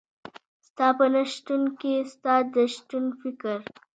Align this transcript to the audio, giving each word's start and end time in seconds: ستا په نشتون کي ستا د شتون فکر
ستا 0.67 0.87
په 0.97 1.05
نشتون 1.13 1.63
کي 1.79 1.93
ستا 2.13 2.35
د 2.53 2.55
شتون 2.73 3.05
فکر 3.21 3.59